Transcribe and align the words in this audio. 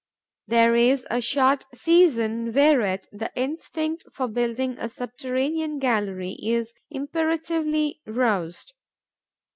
There 0.47 0.73
is 0.75 1.05
a 1.11 1.21
short 1.21 1.63
season 1.75 2.53
whereat 2.53 3.05
the 3.11 3.31
instinct 3.35 4.03
for 4.11 4.27
building 4.27 4.75
a 4.79 4.89
subterranean 4.89 5.77
gallery 5.77 6.39
is 6.41 6.73
imperatively 6.89 8.01
aroused. 8.07 8.73